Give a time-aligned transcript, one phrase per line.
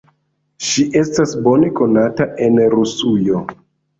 [0.67, 3.45] Ŝi estas bone konata en Rusujo.